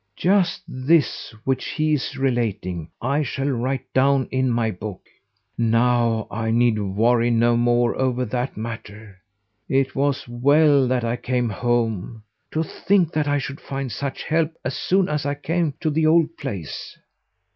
"Just 0.15 0.63
this 0.67 1.31
which 1.43 1.63
he 1.65 1.93
is 1.93 2.17
relating 2.17 2.89
I 3.03 3.21
shall 3.21 3.49
write 3.49 3.93
down 3.93 4.27
in 4.31 4.49
my 4.49 4.71
book. 4.71 5.01
Now 5.59 6.25
I 6.31 6.49
need 6.49 6.79
worry 6.79 7.29
no 7.29 7.55
more 7.55 7.95
over 7.95 8.25
that 8.25 8.57
matter. 8.57 9.21
It 9.69 9.93
was 9.95 10.27
well 10.27 10.87
that 10.87 11.03
I 11.03 11.17
came 11.17 11.49
home. 11.49 12.23
To 12.49 12.63
think 12.63 13.13
that 13.13 13.27
I 13.27 13.37
should 13.37 13.61
find 13.61 13.91
such 13.91 14.23
help 14.23 14.51
as 14.65 14.75
soon 14.75 15.07
as 15.07 15.23
I 15.23 15.35
came 15.35 15.75
to 15.81 15.91
the 15.91 16.07
old 16.07 16.35
place!" 16.35 16.97